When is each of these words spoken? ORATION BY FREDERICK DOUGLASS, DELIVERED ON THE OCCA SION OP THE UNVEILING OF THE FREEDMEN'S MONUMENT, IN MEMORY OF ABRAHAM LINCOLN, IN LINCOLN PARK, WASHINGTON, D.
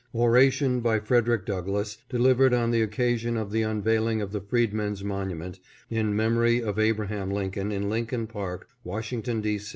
ORATION 0.15 0.79
BY 0.79 0.99
FREDERICK 1.01 1.45
DOUGLASS, 1.45 1.99
DELIVERED 2.09 2.55
ON 2.55 2.71
THE 2.71 2.81
OCCA 2.81 3.19
SION 3.19 3.37
OP 3.37 3.51
THE 3.51 3.61
UNVEILING 3.63 4.19
OF 4.19 4.31
THE 4.31 4.41
FREEDMEN'S 4.41 5.03
MONUMENT, 5.03 5.59
IN 5.91 6.15
MEMORY 6.15 6.59
OF 6.63 6.79
ABRAHAM 6.79 7.29
LINCOLN, 7.29 7.71
IN 7.71 7.87
LINCOLN 7.87 8.25
PARK, 8.25 8.67
WASHINGTON, 8.83 9.41
D. 9.41 9.59